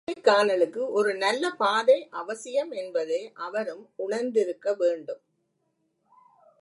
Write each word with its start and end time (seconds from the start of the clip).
கோடைக்கானலுக்கு 0.07 0.81
ஒரு 0.89 1.11
நல்ல 1.17 1.51
பாதை 1.51 1.97
அவசியம் 2.11 2.71
என்பதை 2.71 3.19
அவரும் 3.33 3.83
உணர்ந்திருக்க 3.95 4.73
வேண்டும். 4.73 5.21